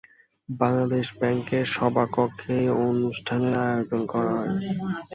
বাংলাদেশ 0.49 1.05
ব্যাংকের 1.19 1.65
সভাকক্ষে 1.71 2.53
এই 2.61 2.69
অনুষ্ঠানের 2.85 3.55
আয়োজন 3.65 4.01
করা 4.11 4.31
হয়। 4.35 4.51